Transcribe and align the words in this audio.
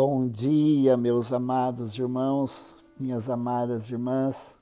Bom 0.00 0.28
dia, 0.28 0.96
meus 0.96 1.32
amados 1.32 1.98
irmãos, 1.98 2.72
minhas 2.96 3.28
amadas 3.28 3.90
irmãs. 3.90 4.56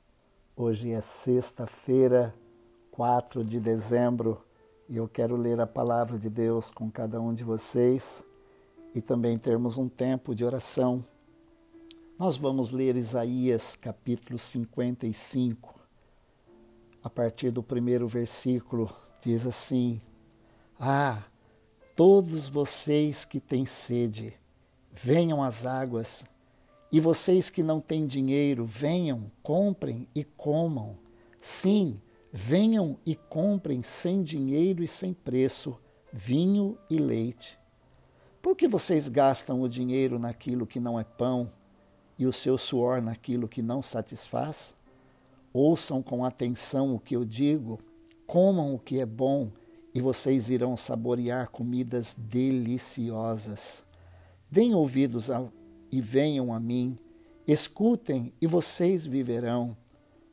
Hoje 0.57 0.93
é 0.93 1.01
sexta-feira, 1.03 2.35
4 2.91 3.45
de 3.45 3.61
dezembro, 3.61 4.43
e 4.89 4.97
eu 4.97 5.07
quero 5.07 5.37
ler 5.37 5.61
a 5.61 5.67
palavra 5.67 6.19
de 6.19 6.31
Deus 6.31 6.71
com 6.71 6.91
cada 6.91 7.21
um 7.21 7.35
de 7.35 7.45
vocês 7.45 8.25
e 8.95 9.03
também 9.03 9.37
termos 9.37 9.77
um 9.77 9.91
tempo 9.91 10.35
de 10.35 10.43
oração. 10.43 11.05
Nós 12.19 12.39
vamos 12.39 12.71
ler 12.71 12.97
Isaías 12.97 13.77
capítulo 13.77 14.39
55. 14.39 15.79
A 17.05 17.11
partir 17.11 17.51
do 17.51 17.63
primeiro 17.63 18.09
versículo, 18.09 18.91
diz 19.21 19.45
assim: 19.45 20.01
Ah, 20.81 21.23
todos 21.95 22.49
vocês 22.49 23.27
que 23.27 23.39
têm 23.39 23.67
sede, 23.67 24.35
venham 24.99 25.43
às 25.43 25.67
águas, 25.67 26.25
e 26.91 26.99
vocês 26.99 27.51
que 27.51 27.63
não 27.63 27.81
têm 27.81 28.07
dinheiro, 28.07 28.65
venham, 28.65 29.31
comprem 29.43 30.09
e 30.15 30.25
comam. 30.25 30.97
Sim, 31.41 32.01
venham 32.33 32.99
e 33.05 33.15
comprem 33.15 33.83
sem 33.83 34.23
dinheiro 34.23 34.83
e 34.83 34.89
sem 34.89 35.13
preço 35.13 35.77
vinho 36.13 36.79
e 36.89 36.97
leite. 36.97 37.59
Por 38.41 38.57
que 38.57 38.67
vocês 38.67 39.09
gastam 39.09 39.61
o 39.61 39.69
dinheiro 39.69 40.19
naquilo 40.19 40.67
que 40.67 40.81
não 40.81 40.99
é 40.99 41.05
pão 41.05 41.53
e 42.19 42.27
o 42.27 42.33
seu 42.33 42.57
suor 42.57 43.03
naquilo 43.03 43.49
que 43.49 43.61
não 43.61 43.83
satisfaz? 43.83 44.75
Ouçam 45.53 46.03
com 46.03 46.25
atenção 46.25 46.95
o 46.95 47.01
que 47.01 47.17
eu 47.17 47.25
digo, 47.25 47.81
comam 48.27 48.75
o 48.75 48.79
que 48.79 49.01
é 49.01 49.07
bom 49.07 49.51
e 49.93 50.01
vocês 50.01 50.49
irão 50.49 50.77
saborear 50.77 51.51
comidas 51.51 52.15
deliciosas. 52.15 53.86
Deem 54.51 54.75
ouvidos 54.75 55.31
a, 55.31 55.45
e 55.91 56.01
venham 56.01 56.53
a 56.53 56.61
mim, 56.61 56.97
escutem 57.47 58.33
e 58.41 58.47
vocês 58.47 59.05
viverão, 59.05 59.77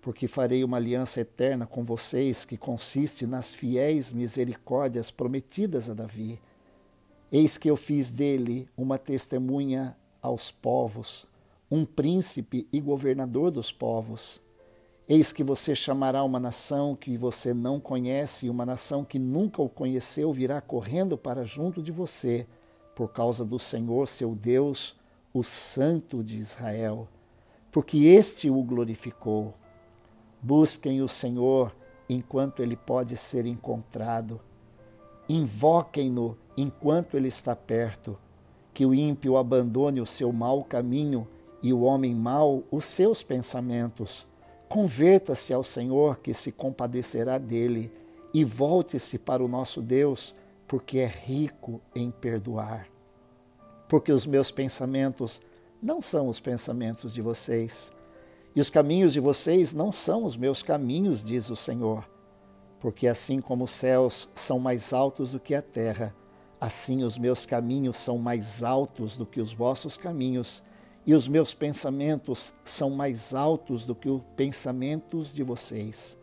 porque 0.02 0.28
farei 0.28 0.64
uma 0.64 0.78
aliança 0.78 1.22
eterna 1.22 1.66
com 1.66 1.84
vocês 1.84 2.46
que 2.46 2.56
consiste 2.56 3.26
nas 3.26 3.54
fiéis 3.54 4.12
misericórdias 4.12 5.10
prometidas 5.10 5.90
a 5.90 5.94
Davi. 5.94 6.40
Eis 7.32 7.58
que 7.58 7.70
eu 7.70 7.76
fiz 7.76 8.12
dele 8.12 8.70
uma 8.78 9.00
testemunha 9.00 9.98
aos 10.22 10.52
povos, 10.52 11.26
um 11.72 11.84
príncipe 11.84 12.68
e 12.72 12.80
governador 12.80 13.50
dos 13.50 13.72
povos. 13.72 14.40
Eis 15.10 15.34
que 15.34 15.44
você 15.44 15.74
chamará 15.74 16.24
uma 16.24 16.40
nação 16.40 16.96
que 16.96 17.18
você 17.18 17.52
não 17.52 17.80
conhece, 17.80 18.46
e 18.46 18.50
uma 18.50 18.66
nação 18.66 19.04
que 19.04 19.18
nunca 19.18 19.62
o 19.62 19.68
conheceu 19.68 20.32
virá 20.32 20.62
correndo 20.62 21.18
para 21.18 21.44
junto 21.44 21.82
de 21.82 21.92
você 21.92 22.46
por 22.96 23.10
causa 23.12 23.44
do 23.44 23.60
Senhor 23.60 24.08
seu 24.08 24.36
Deus, 24.36 24.96
o 25.34 25.44
Santo 25.44 26.24
de 26.24 26.38
Israel, 26.38 27.08
porque 27.72 28.06
este 28.06 28.50
o 28.50 28.62
glorificou. 28.64 29.54
Busquem 30.42 31.02
o 31.02 31.08
Senhor 31.08 31.76
enquanto 32.08 32.62
ele 32.62 32.76
pode 32.76 33.18
ser 33.18 33.46
encontrado. 33.46 34.40
Invoquem-no 35.28 36.38
enquanto 36.56 37.18
ele 37.18 37.30
está 37.30 37.56
perto. 37.56 38.18
Que 38.74 38.86
o 38.86 38.94
ímpio 38.94 39.38
abandone 39.38 40.02
o 40.02 40.06
seu 40.06 40.32
mau 40.32 40.64
caminho 40.64 41.28
e 41.62 41.72
o 41.72 41.82
homem 41.82 42.14
mau 42.14 42.64
os 42.70 42.86
seus 42.86 43.24
pensamentos. 43.24 44.28
Converta-se 44.68 45.54
ao 45.54 45.64
Senhor, 45.64 46.20
que 46.20 46.34
se 46.34 46.52
compadecerá 46.52 47.38
dele, 47.38 47.92
e 48.34 48.44
volte-se 48.44 49.18
para 49.18 49.44
o 49.44 49.48
nosso 49.48 49.82
Deus 49.82 50.36
porque 50.68 51.00
é 51.00 51.08
rico 51.08 51.82
em 51.96 52.12
perdoar. 52.12 52.88
Porque 53.88 54.12
os 54.12 54.26
meus 54.26 54.52
pensamentos 54.52 55.42
não 55.82 56.02
são 56.02 56.30
os 56.30 56.40
pensamentos 56.40 57.14
de 57.14 57.22
vocês, 57.22 57.92
e 58.56 58.62
os 58.62 58.70
caminhos 58.70 59.14
de 59.14 59.20
vocês 59.20 59.74
não 59.74 59.92
são 59.92 60.24
os 60.26 60.38
meus 60.38 60.62
caminhos, 60.62 61.26
diz 61.26 61.50
o 61.50 61.56
Senhor. 61.56 62.08
Porque 62.80 63.08
assim 63.08 63.42
como 63.42 63.64
os 63.64 63.72
céus 63.72 64.30
são 64.36 64.60
mais 64.60 64.94
altos 64.94 65.32
do 65.32 65.40
que 65.40 65.56
a 65.56 65.62
terra, 65.62 66.16
assim 66.62 67.04
os 67.04 67.18
meus 67.18 67.46
caminhos 67.46 67.98
são 67.98 68.18
mais 68.18 68.64
altos 68.64 69.18
do 69.18 69.26
que 69.26 69.42
os 69.42 69.54
vossos 69.54 69.98
caminhos, 69.98 70.64
e 71.06 71.14
os 71.14 71.28
meus 71.28 71.54
pensamentos 71.54 72.54
são 72.64 72.90
mais 72.90 73.34
altos 73.34 73.86
do 73.86 73.94
que 73.94 74.10
os 74.10 74.22
pensamentos 74.38 75.34
de 75.34 75.44
vocês. 75.44 76.18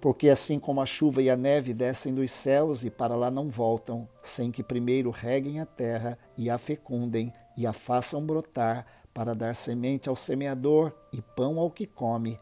Porque 0.00 0.30
assim 0.30 0.58
como 0.58 0.80
a 0.80 0.86
chuva 0.86 1.20
e 1.20 1.28
a 1.28 1.36
neve 1.36 1.74
descem 1.74 2.14
dos 2.14 2.30
céus 2.30 2.84
e 2.84 2.90
para 2.90 3.14
lá 3.14 3.30
não 3.30 3.50
voltam, 3.50 4.08
sem 4.22 4.50
que 4.50 4.62
primeiro 4.62 5.10
reguem 5.10 5.60
a 5.60 5.66
terra 5.66 6.18
e 6.38 6.48
a 6.48 6.56
fecundem 6.56 7.32
e 7.56 7.66
a 7.66 7.72
façam 7.72 8.24
brotar, 8.24 8.86
para 9.12 9.34
dar 9.34 9.54
semente 9.54 10.08
ao 10.08 10.16
semeador 10.16 10.92
e 11.12 11.20
pão 11.20 11.58
ao 11.58 11.70
que 11.70 11.86
come, 11.86 12.38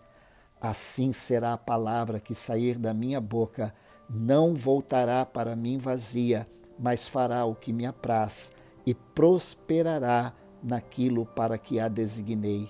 assim 0.60 1.12
será 1.12 1.54
a 1.54 1.58
palavra 1.58 2.20
que 2.20 2.34
sair 2.34 2.78
da 2.78 2.92
minha 2.92 3.20
boca, 3.20 3.74
não 4.08 4.54
voltará 4.54 5.24
para 5.24 5.56
mim 5.56 5.78
vazia, 5.78 6.46
mas 6.78 7.08
fará 7.08 7.44
o 7.44 7.54
que 7.54 7.72
me 7.72 7.86
apraz 7.86 8.52
e 8.86 8.94
prosperará 8.94 10.32
naquilo 10.62 11.26
para 11.26 11.58
que 11.58 11.80
a 11.80 11.88
designei. 11.88 12.68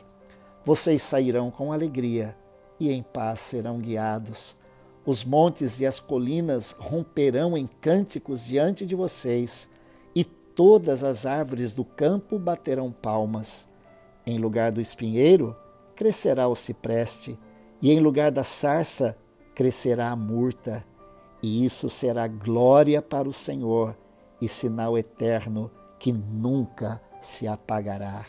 Vocês 0.65 1.03
sairão 1.03 1.51
com 1.51 1.73
alegria 1.73 2.37
e 2.79 2.91
em 2.91 3.03
paz 3.03 3.41
serão 3.41 3.79
guiados 3.79 4.57
os 5.09 5.25
montes 5.25 5.81
e 5.81 5.87
as 5.87 5.99
colinas 5.99 6.77
romperão 6.79 7.57
em 7.57 7.67
cânticos 7.67 8.45
diante 8.45 8.85
de 8.85 8.95
vocês, 8.95 9.67
e 10.15 10.23
todas 10.23 11.03
as 11.03 11.25
árvores 11.25 11.73
do 11.73 11.83
campo 11.83 12.39
baterão 12.39 12.93
palmas. 12.93 13.67
Em 14.27 14.37
lugar 14.37 14.71
do 14.71 14.83
espinheiro, 14.83 15.57
crescerá 15.97 16.47
o 16.47 16.55
cipreste, 16.55 17.39
e 17.81 17.91
em 17.91 18.01
lugar 18.01 18.31
da 18.31 18.45
sarça, 18.45 19.17
crescerá 19.55 20.11
a 20.11 20.17
murta. 20.17 20.85
E 21.43 21.65
isso 21.65 21.89
será 21.89 22.29
glória 22.29 23.01
para 23.01 23.27
o 23.27 23.33
Senhor 23.33 23.97
e 24.43 24.47
sinal 24.47 24.99
eterno 24.99 25.71
que 25.99 26.13
nunca 26.13 27.01
se 27.19 27.49
apagará. 27.49 28.27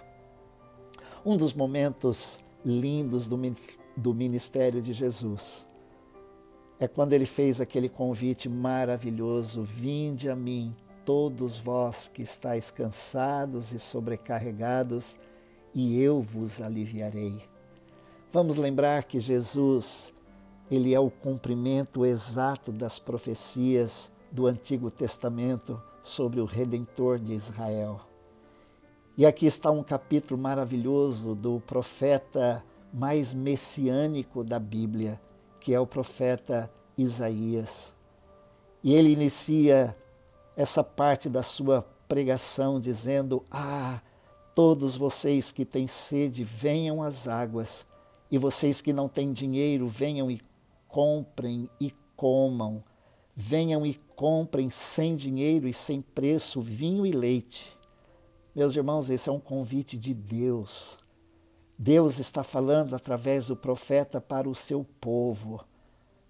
Um 1.25 1.35
dos 1.35 1.53
momentos 1.53 2.39
lindos 2.63 3.27
do 3.27 4.13
ministério 4.13 4.81
de 4.81 4.93
Jesus 4.93 5.67
é 6.79 6.87
quando 6.87 7.13
ele 7.13 7.25
fez 7.25 7.59
aquele 7.59 7.89
convite 7.89 8.47
maravilhoso: 8.47 9.63
Vinde 9.63 10.29
a 10.29 10.35
mim, 10.35 10.75
todos 11.03 11.59
vós 11.59 12.09
que 12.13 12.21
estáis 12.21 12.71
cansados 12.71 13.73
e 13.73 13.79
sobrecarregados, 13.79 15.19
e 15.73 16.01
eu 16.01 16.21
vos 16.21 16.61
aliviarei. 16.61 17.41
Vamos 18.31 18.55
lembrar 18.55 19.03
que 19.03 19.19
Jesus, 19.19 20.13
ele 20.69 20.93
é 20.93 20.99
o 20.99 21.09
cumprimento 21.09 22.05
exato 22.05 22.71
das 22.71 22.99
profecias 22.99 24.11
do 24.31 24.45
Antigo 24.47 24.91
Testamento 24.91 25.81
sobre 26.03 26.39
o 26.39 26.45
redentor 26.45 27.19
de 27.19 27.33
Israel. 27.33 28.01
E 29.17 29.25
aqui 29.25 29.47
está 29.47 29.69
um 29.69 29.83
capítulo 29.83 30.39
maravilhoso 30.39 31.35
do 31.35 31.59
profeta 31.59 32.63
mais 32.93 33.33
messiânico 33.33 34.43
da 34.43 34.57
Bíblia, 34.57 35.19
que 35.59 35.73
é 35.73 35.79
o 35.79 35.87
profeta 35.87 36.71
Isaías. 36.97 37.93
E 38.83 38.93
ele 38.93 39.11
inicia 39.11 39.95
essa 40.55 40.83
parte 40.83 41.29
da 41.29 41.43
sua 41.43 41.81
pregação 42.07 42.79
dizendo: 42.79 43.43
Ah, 43.51 44.01
todos 44.55 44.95
vocês 44.95 45.51
que 45.51 45.65
têm 45.65 45.87
sede, 45.87 46.43
venham 46.43 47.03
às 47.03 47.27
águas, 47.27 47.85
e 48.31 48.37
vocês 48.37 48.81
que 48.81 48.93
não 48.93 49.07
têm 49.07 49.33
dinheiro, 49.33 49.87
venham 49.87 50.29
e 50.29 50.41
comprem 50.87 51.69
e 51.79 51.93
comam. 52.15 52.83
Venham 53.35 53.85
e 53.85 53.93
comprem 53.93 54.69
sem 54.69 55.15
dinheiro 55.15 55.67
e 55.67 55.73
sem 55.73 56.01
preço 56.01 56.59
vinho 56.59 57.05
e 57.05 57.11
leite. 57.11 57.77
Meus 58.53 58.75
irmãos, 58.75 59.09
esse 59.09 59.29
é 59.29 59.31
um 59.31 59.39
convite 59.39 59.97
de 59.97 60.13
Deus 60.13 60.97
Deus 61.81 62.19
está 62.19 62.43
falando 62.43 62.93
através 62.93 63.47
do 63.47 63.55
profeta 63.55 64.19
para 64.19 64.49
o 64.49 64.53
seu 64.53 64.85
povo. 64.99 65.63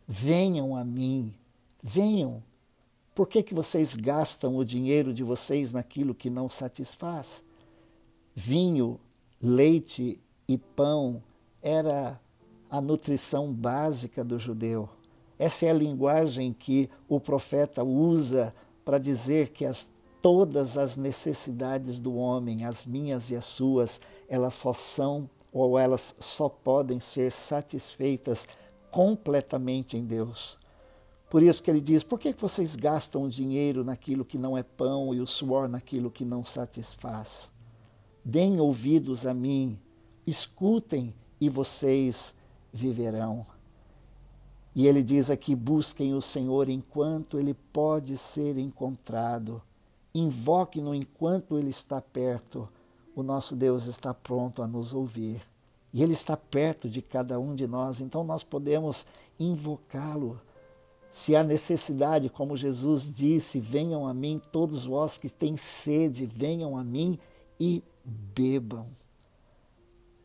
Venham 0.08 0.76
a 0.76 0.86
mim, 0.86 1.34
venham. 1.82 2.44
Por 3.16 3.28
que, 3.28 3.42
que 3.42 3.56
vocês 3.56 3.96
gastam 3.96 4.56
o 4.56 4.64
dinheiro 4.64 5.12
de 5.12 5.24
vocês 5.24 5.74
naquilo 5.74 6.14
que 6.14 6.30
não 6.30 6.48
satisfaz? 6.48 7.44
Vinho, 8.36 9.00
leite 9.42 10.22
e 10.48 10.56
pão 10.56 11.24
era 11.64 12.22
a 12.70 12.80
nutrição 12.80 13.52
básica 13.52 14.24
do 14.24 14.38
judeu. 14.38 14.88
Essa 15.40 15.66
é 15.66 15.72
a 15.72 15.74
linguagem 15.74 16.54
que 16.54 16.92
o 17.08 17.20
profeta 17.20 17.84
usa 17.84 18.54
para 18.86 19.00
dizer 19.00 19.50
que 19.50 19.66
as, 19.66 19.90
todas 20.22 20.78
as 20.78 20.96
necessidades 20.96 22.00
do 22.00 22.14
homem, 22.16 22.66
as 22.66 22.86
minhas 22.86 23.32
e 23.32 23.36
as 23.36 23.46
suas, 23.46 24.00
elas 24.28 24.54
só 24.54 24.74
são 24.74 25.28
ou 25.52 25.78
elas 25.78 26.16
só 26.20 26.48
podem 26.50 27.00
ser 27.00 27.32
satisfeitas 27.32 28.48
completamente 28.92 29.98
em 29.98 30.06
Deus. 30.06 30.58
Por 31.30 31.44
isso 31.44 31.62
que 31.62 31.70
ele 31.70 31.82
diz: 31.82 32.04
por 32.04 32.20
que 32.20 32.34
vocês 32.34 32.76
gastam 32.76 33.30
dinheiro 33.30 33.84
naquilo 33.84 34.26
que 34.26 34.38
não 34.38 34.58
é 34.58 34.64
pão 34.64 35.14
e 35.14 35.20
o 35.20 35.28
suor 35.28 35.68
naquilo 35.68 36.12
que 36.12 36.26
não 36.26 36.44
satisfaz? 36.44 37.52
deem 38.24 38.60
ouvidos 38.60 39.26
a 39.26 39.34
mim, 39.34 39.80
escutem 40.26 41.14
e 41.40 41.50
vocês 41.50 42.36
viverão. 42.72 43.46
E 44.76 44.88
ele 44.88 45.02
diz 45.02 45.30
aqui: 45.30 45.56
busquem 45.56 46.14
o 46.14 46.22
Senhor 46.22 46.70
enquanto 46.70 47.40
ele 47.40 47.54
pode 47.54 48.18
ser 48.18 48.58
encontrado, 48.58 49.62
invoquem-no 50.14 50.94
enquanto 50.94 51.58
ele 51.58 51.70
está 51.70 52.02
perto. 52.02 52.70
O 53.16 53.24
nosso 53.24 53.56
Deus 53.56 53.86
está 53.86 54.14
pronto 54.14 54.62
a 54.62 54.68
nos 54.68 54.94
ouvir. 54.94 55.42
E 55.94 56.04
Ele 56.04 56.14
está 56.14 56.38
perto 56.38 56.90
de 56.90 57.02
cada 57.02 57.40
um 57.40 57.56
de 57.56 57.68
nós, 57.68 58.00
então 58.00 58.24
nós 58.24 58.44
podemos 58.44 59.06
invocá-lo. 59.40 60.40
Se 61.10 61.36
há 61.36 61.44
necessidade, 61.44 62.30
como 62.30 62.56
Jesus 62.56 63.14
disse, 63.14 63.60
venham 63.60 64.08
a 64.08 64.14
mim 64.14 64.40
todos 64.52 64.86
vós 64.86 65.18
que 65.18 65.28
têm 65.28 65.58
sede, 65.58 66.26
venham 66.26 66.78
a 66.78 66.84
mim 66.84 67.18
e 67.60 67.84
bebam. 68.06 68.88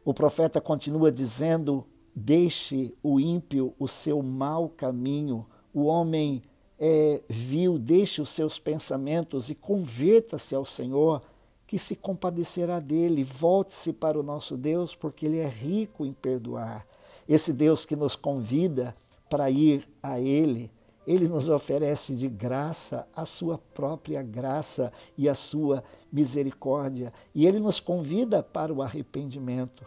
O 0.05 0.13
profeta 0.13 0.61
continua 0.61 1.11
dizendo: 1.11 1.87
Deixe 2.15 2.95
o 3.03 3.19
ímpio 3.19 3.75
o 3.79 3.89
seu 3.89 4.23
mau 4.23 4.69
caminho, 4.69 5.47
o 5.73 5.85
homem 5.85 6.43
é, 6.79 7.23
vil, 7.29 7.79
deixe 7.79 8.21
os 8.21 8.29
seus 8.29 8.59
pensamentos 8.59 9.49
e 9.49 9.55
converta-se 9.55 10.55
ao 10.55 10.67
Senhor, 10.67 11.23
que 11.67 11.79
se 11.79 11.97
compadecerá 11.97 12.81
dele. 12.81 13.25
Volte-se 13.25 13.93
para 13.93 14.19
o 14.19 14.23
nosso 14.23 14.57
Deus, 14.57 14.95
porque 14.95 15.27
ele 15.27 15.39
é 15.39 15.49
rico 15.49 16.05
em 16.05 16.13
perdoar. 16.13 16.87
Esse 17.29 17.53
Deus 17.53 17.87
que 17.87 17.97
nos 17.97 18.17
convida 18.17 18.95
para 19.29 19.51
ir 19.51 19.89
a 20.03 20.21
ele, 20.21 20.71
ele 21.07 21.29
nos 21.29 21.49
oferece 21.49 22.15
de 22.15 22.29
graça 22.29 23.07
a 23.15 23.25
sua 23.25 23.59
própria 23.59 24.23
graça 24.23 24.93
e 25.17 25.29
a 25.29 25.35
sua 25.35 25.83
misericórdia, 26.13 27.13
e 27.35 27.47
ele 27.47 27.61
nos 27.61 27.81
convida 27.81 28.43
para 28.43 28.73
o 28.73 28.83
arrependimento. 28.83 29.87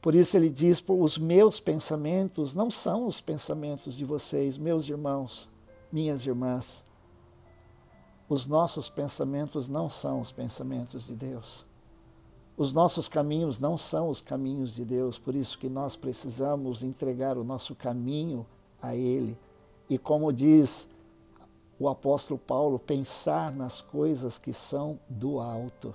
Por 0.00 0.14
isso 0.16 0.36
ele 0.36 0.50
diz: 0.50 0.82
os 0.86 1.16
meus 1.16 1.60
pensamentos 1.60 2.54
não 2.54 2.70
são 2.70 3.06
os 3.06 3.20
pensamentos 3.20 3.96
de 3.96 4.04
vocês, 4.04 4.58
meus 4.58 4.88
irmãos, 4.88 5.48
minhas 5.92 6.26
irmãs. 6.26 6.84
Os 8.28 8.46
nossos 8.46 8.88
pensamentos 8.88 9.68
não 9.68 9.90
são 9.90 10.20
os 10.20 10.32
pensamentos 10.32 11.06
de 11.06 11.14
Deus. 11.14 11.64
Os 12.56 12.72
nossos 12.72 13.08
caminhos 13.08 13.58
não 13.58 13.76
são 13.78 14.08
os 14.08 14.20
caminhos 14.20 14.74
de 14.74 14.84
Deus, 14.84 15.18
por 15.18 15.34
isso 15.34 15.58
que 15.58 15.68
nós 15.68 15.96
precisamos 15.96 16.84
entregar 16.84 17.36
o 17.36 17.44
nosso 17.44 17.74
caminho 17.74 18.46
a 18.80 18.94
Ele. 18.94 19.38
E 19.88 19.98
como 19.98 20.32
diz 20.32 20.88
o 21.78 21.88
apóstolo 21.88 22.38
Paulo, 22.38 22.78
pensar 22.78 23.52
nas 23.52 23.80
coisas 23.80 24.38
que 24.38 24.52
são 24.52 24.98
do 25.08 25.40
alto 25.40 25.94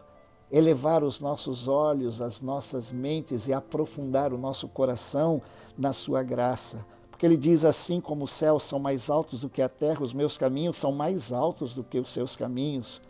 elevar 0.52 1.04
os 1.04 1.20
nossos 1.20 1.68
olhos, 1.68 2.22
as 2.22 2.42
nossas 2.42 2.92
mentes 2.92 3.48
e 3.48 3.54
aprofundar 3.54 4.34
o 4.34 4.38
nosso 4.38 4.68
coração 4.68 5.42
na 5.78 5.94
sua 5.94 6.24
graça. 6.24 6.86
Porque 7.18 7.26
ele 7.26 7.36
diz 7.36 7.66
assim: 7.66 8.00
como 8.00 8.26
os 8.26 8.32
céus 8.32 8.62
são 8.62 8.78
mais 8.78 9.10
altos 9.10 9.42
do 9.42 9.50
que 9.50 9.60
a 9.60 9.68
terra, 9.68 10.04
os 10.04 10.14
meus 10.14 10.38
caminhos 10.38 10.78
são 10.78 10.92
mais 10.92 11.34
altos 11.34 11.74
do 11.74 11.84
que 11.84 12.00
os 12.00 12.12
seus 12.12 12.36
caminhos, 12.36 13.02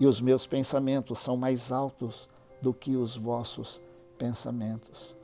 e 0.00 0.06
os 0.08 0.20
meus 0.20 0.44
pensamentos 0.44 1.20
são 1.20 1.36
mais 1.36 1.70
altos 1.70 2.28
do 2.60 2.74
que 2.74 2.96
os 2.96 3.16
vossos 3.16 3.80
pensamentos. 4.18 5.14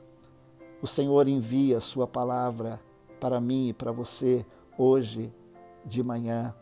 O 0.81 0.87
Senhor 0.87 1.27
envia 1.27 1.77
a 1.77 1.81
sua 1.81 2.07
palavra 2.07 2.79
para 3.19 3.41
mim 3.41 3.67
e 3.67 3.73
para 3.73 3.91
você 3.91 4.45
hoje 4.77 5.29
de 5.85 6.01
manhã 6.01 6.55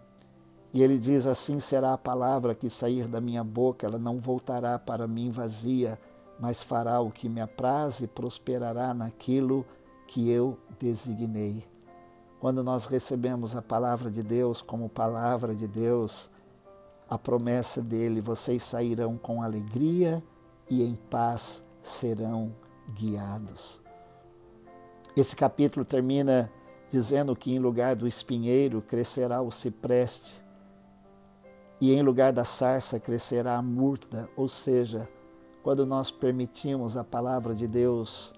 e 0.74 0.82
ele 0.82 0.98
diz: 0.98 1.26
Assim 1.26 1.60
será 1.60 1.94
a 1.94 1.98
palavra 1.98 2.56
que 2.56 2.70
sair 2.70 3.08
da 3.08 3.20
minha 3.20 3.44
boca, 3.44 3.86
ela 3.86 4.00
não 4.00 4.20
voltará 4.20 4.80
para 4.80 5.08
mim 5.08 5.30
vazia, 5.30 6.00
mas 6.40 6.64
fará 6.64 7.00
o 7.00 7.12
que 7.12 7.28
me 7.28 7.42
apraz 7.42 8.02
e 8.02 8.08
prosperará 8.08 8.94
naquilo 8.94 9.66
que 10.08 10.30
eu 10.30 10.58
designei. 10.82 11.64
Quando 12.40 12.64
nós 12.64 12.88
recebemos 12.88 13.56
a 13.56 13.62
palavra 13.62 14.10
de 14.10 14.24
Deus 14.24 14.62
como 14.62 14.90
palavra 14.90 15.54
de 15.54 15.68
Deus, 15.68 16.32
a 17.08 17.18
promessa 17.18 17.82
dele: 17.82 18.20
vocês 18.20 18.64
sairão 18.64 19.18
com 19.18 19.44
alegria 19.44 20.24
e 20.70 20.84
em 20.84 20.96
paz 20.96 21.64
serão 21.82 22.56
guiados. 22.90 23.80
Esse 25.16 25.36
capítulo 25.36 25.86
termina 25.86 26.52
dizendo 26.90 27.36
que 27.36 27.54
em 27.54 27.60
lugar 27.60 27.96
do 27.96 28.08
espinheiro 28.08 28.82
crescerá 28.82 29.42
o 29.42 29.52
cipreste 29.52 30.42
e 31.80 31.94
em 31.94 32.02
lugar 32.02 32.34
da 32.34 32.44
sarça 32.44 33.00
crescerá 33.00 33.58
a 33.58 33.62
murta, 33.62 34.30
ou 34.36 34.48
seja, 34.48 35.10
quando 35.64 35.86
nós 35.86 36.12
permitimos 36.12 36.98
a 36.98 37.04
palavra 37.04 37.56
de 37.56 37.68
Deus 37.68 38.34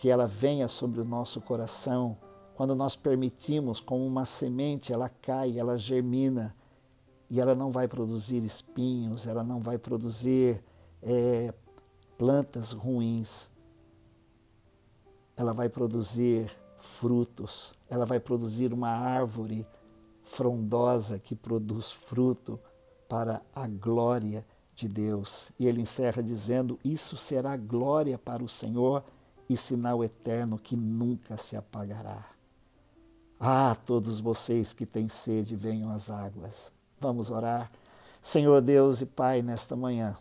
que 0.00 0.08
ela 0.08 0.26
venha 0.26 0.66
sobre 0.66 0.98
o 0.98 1.04
nosso 1.04 1.42
coração, 1.42 2.16
quando 2.54 2.74
nós 2.74 2.96
permitimos 2.96 3.80
como 3.80 4.06
uma 4.06 4.24
semente, 4.24 4.94
ela 4.94 5.10
cai, 5.10 5.58
ela 5.58 5.76
germina 5.76 6.56
e 7.28 7.38
ela 7.38 7.54
não 7.54 7.70
vai 7.70 7.86
produzir 7.86 8.42
espinhos, 8.42 9.26
ela 9.26 9.44
não 9.44 9.60
vai 9.60 9.76
produzir 9.76 10.64
é, 11.02 11.52
plantas 12.16 12.72
ruins, 12.72 13.50
ela 15.36 15.52
vai 15.52 15.68
produzir 15.68 16.50
frutos, 16.78 17.74
ela 17.86 18.06
vai 18.06 18.18
produzir 18.18 18.72
uma 18.72 18.88
árvore 18.88 19.66
frondosa 20.22 21.18
que 21.18 21.34
produz 21.34 21.92
fruto 21.92 22.58
para 23.06 23.42
a 23.54 23.66
glória 23.66 24.46
de 24.74 24.88
Deus. 24.88 25.52
E 25.58 25.66
ele 25.66 25.82
encerra 25.82 26.22
dizendo: 26.22 26.78
Isso 26.82 27.18
será 27.18 27.54
glória 27.54 28.16
para 28.16 28.42
o 28.42 28.48
Senhor 28.48 29.04
e 29.50 29.56
sinal 29.56 30.02
eterno 30.02 30.58
que 30.58 30.76
nunca 30.76 31.36
se 31.36 31.56
apagará. 31.56 32.24
Ah, 33.38 33.76
todos 33.84 34.20
vocês 34.20 34.72
que 34.72 34.86
têm 34.86 35.08
sede, 35.08 35.56
venham 35.56 35.90
às 35.90 36.08
águas. 36.08 36.72
Vamos 37.00 37.30
orar. 37.30 37.70
Senhor 38.22 38.62
Deus 38.62 39.00
e 39.00 39.06
Pai, 39.06 39.42
nesta 39.42 39.74
manhã, 39.74 40.16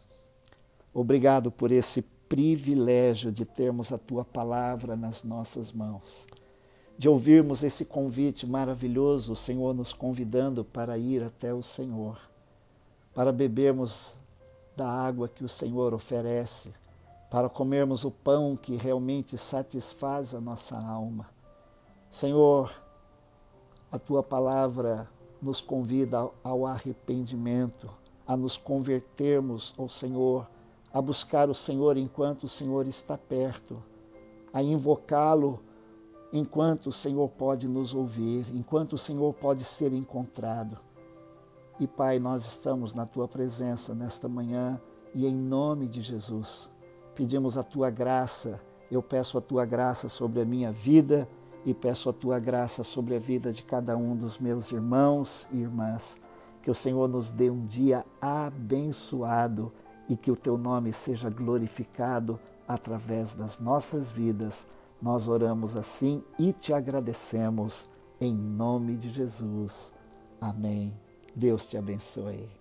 obrigado 0.93 1.51
por 1.51 1.71
esse 1.71 2.01
privilégio 2.01 3.31
de 3.31 3.45
termos 3.45 3.93
a 3.93 3.97
tua 3.97 4.25
palavra 4.25 4.95
nas 4.95 5.23
nossas 5.23 5.71
mãos 5.71 6.25
de 6.99 7.07
ouvirmos 7.07 7.63
esse 7.63 7.85
convite 7.85 8.45
maravilhoso, 8.45 9.31
o 9.31 9.35
Senhor 9.35 9.73
nos 9.73 9.93
convidando 9.93 10.65
para 10.65 10.97
ir 10.97 11.23
até 11.23 11.53
o 11.53 11.63
Senhor, 11.63 12.19
para 13.13 13.31
bebermos 13.31 14.17
da 14.75 14.85
água 14.85 15.29
que 15.29 15.45
o 15.45 15.47
Senhor 15.47 15.93
oferece, 15.93 16.73
para 17.29 17.47
comermos 17.47 18.03
o 18.03 18.11
pão 18.11 18.57
que 18.57 18.75
realmente 18.75 19.37
satisfaz 19.37 20.33
a 20.33 20.41
nossa 20.41 20.77
alma. 20.77 21.29
Senhor, 22.09 22.73
a 23.91 23.99
tua 23.99 24.23
palavra 24.23 25.07
nos 25.39 25.61
convida 25.61 26.29
ao 26.43 26.65
arrependimento, 26.65 27.89
a 28.25 28.35
nos 28.35 28.57
convertermos 28.57 29.75
ao 29.77 29.87
Senhor, 29.87 30.47
a 30.91 31.01
buscar 31.01 31.49
o 31.49 31.55
Senhor 31.55 31.97
enquanto 31.97 32.45
o 32.45 32.49
Senhor 32.49 32.87
está 32.87 33.15
perto, 33.17 33.81
a 34.51 34.63
invocá-lo 34.63 35.59
enquanto 36.33 36.87
o 36.87 36.93
Senhor 36.93 37.29
pode 37.29 37.67
nos 37.67 37.93
ouvir, 37.93 38.47
enquanto 38.55 38.93
o 38.93 38.97
Senhor 38.97 39.33
pode 39.35 39.63
ser 39.63 39.93
encontrado. 39.93 40.79
E 41.79 41.87
Pai, 41.87 42.19
nós 42.19 42.43
estamos 42.45 42.93
na 42.93 43.05
tua 43.05 43.27
presença 43.27 43.93
nesta 43.93 44.27
manhã 44.27 44.81
e 45.13 45.27
em 45.27 45.33
nome 45.33 45.87
de 45.87 46.01
Jesus 46.01 46.69
pedimos 47.19 47.57
a 47.57 47.63
tua 47.63 47.89
graça. 47.89 48.61
Eu 48.89 49.03
peço 49.03 49.37
a 49.37 49.41
tua 49.41 49.65
graça 49.65 50.07
sobre 50.07 50.39
a 50.39 50.45
minha 50.45 50.71
vida 50.71 51.27
e 51.65 51.73
peço 51.73 52.09
a 52.09 52.13
tua 52.13 52.39
graça 52.39 52.81
sobre 52.81 53.13
a 53.13 53.19
vida 53.19 53.51
de 53.51 53.61
cada 53.61 53.97
um 53.97 54.15
dos 54.15 54.39
meus 54.39 54.71
irmãos 54.71 55.45
e 55.51 55.57
irmãs. 55.57 56.15
Que 56.63 56.71
o 56.71 56.73
Senhor 56.73 57.09
nos 57.09 57.29
dê 57.29 57.49
um 57.49 57.65
dia 57.65 58.05
abençoado 58.21 59.69
e 60.07 60.15
que 60.15 60.31
o 60.31 60.35
teu 60.35 60.57
nome 60.57 60.93
seja 60.93 61.29
glorificado 61.29 62.39
através 62.65 63.35
das 63.35 63.59
nossas 63.59 64.09
vidas 64.09 64.65
nós 65.01 65.27
oramos 65.27 65.75
assim 65.75 66.23
e 66.37 66.51
te 66.51 66.73
agradecemos 66.73 67.85
em 68.19 68.33
nome 68.33 68.95
de 68.95 69.09
Jesus. 69.09 69.93
Amém. 70.39 70.93
Deus 71.35 71.67
te 71.67 71.77
abençoe. 71.77 72.58